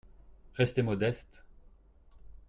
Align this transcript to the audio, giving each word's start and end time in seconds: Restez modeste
Restez 0.57 0.81
modeste 0.81 1.45